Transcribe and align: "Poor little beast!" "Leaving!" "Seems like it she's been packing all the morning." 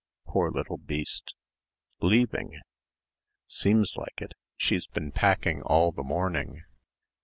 "Poor 0.25 0.49
little 0.49 0.79
beast!" 0.79 1.35
"Leaving!" 2.01 2.59
"Seems 3.47 3.95
like 3.97 4.19
it 4.19 4.31
she's 4.57 4.87
been 4.87 5.11
packing 5.11 5.61
all 5.61 5.91
the 5.91 6.01
morning." 6.01 6.63